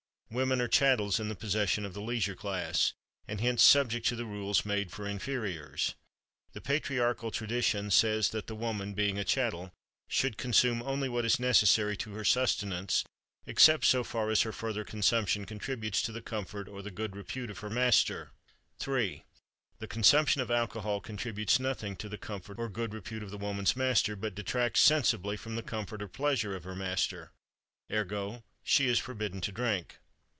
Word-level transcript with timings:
Women 0.33 0.61
are 0.61 0.69
chattels 0.69 1.19
in 1.19 1.27
the 1.27 1.35
possession 1.35 1.83
of 1.83 1.93
the 1.93 1.99
leisure 1.99 2.35
class, 2.37 2.93
and 3.27 3.41
hence 3.41 3.61
subject 3.61 4.07
to 4.07 4.15
the 4.15 4.23
rules 4.23 4.65
made 4.65 4.89
for 4.89 5.05
inferiors. 5.05 5.95
"The 6.53 6.61
patriarchal 6.61 7.31
tradition... 7.31 7.91
says 7.91 8.29
that 8.29 8.47
the 8.47 8.55
woman, 8.55 8.93
being 8.93 9.17
a 9.17 9.25
chattel, 9.25 9.73
should 10.07 10.37
consume 10.37 10.81
only 10.83 11.09
what 11.09 11.25
is 11.25 11.37
necessary 11.37 11.97
to 11.97 12.13
her 12.13 12.23
sustenance, 12.23 13.03
except 13.45 13.83
so 13.83 14.05
far 14.05 14.29
as 14.29 14.43
her 14.43 14.53
further 14.53 14.85
consumption 14.85 15.43
contributes 15.43 16.01
to 16.03 16.13
the 16.13 16.21
comfort 16.21 16.69
or 16.69 16.81
the 16.81 16.91
good 16.91 17.13
repute 17.13 17.49
of 17.49 17.59
her 17.59 17.69
master." 17.69 18.31
3. 18.79 19.25
The 19.79 19.87
consumption 19.87 20.39
of 20.39 20.49
alcohol 20.49 21.01
contributes 21.01 21.59
nothing 21.59 21.97
to 21.97 22.07
the 22.07 22.17
comfort 22.17 22.57
or 22.57 22.69
good 22.69 22.93
repute 22.93 23.23
of 23.23 23.31
the 23.31 23.37
woman's 23.37 23.75
master, 23.75 24.15
but 24.15 24.35
"detracts 24.35 24.79
sensibly 24.79 25.35
from 25.35 25.57
the 25.57 25.61
comfort 25.61 26.01
or 26.01 26.07
pleasure" 26.07 26.55
of 26.55 26.63
her 26.63 26.73
master. 26.73 27.33
Ergo, 27.91 28.45
she 28.63 28.87
is 28.87 28.97
forbidden 28.97 29.41
to 29.41 29.51
drink. 29.51 29.97